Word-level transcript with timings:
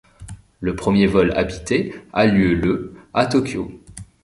Le 0.61 0.75
premier 0.75 1.05
vol 1.05 1.31
habité 1.37 1.93
a 2.11 2.25
lieu 2.25 2.55
le 2.55 2.95
à 3.13 3.27
Tokyo. 3.27 3.71